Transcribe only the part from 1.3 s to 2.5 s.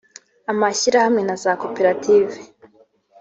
za koperative